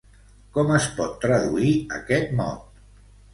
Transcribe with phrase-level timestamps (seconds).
[0.55, 2.83] Com es pot traduir aquest mot?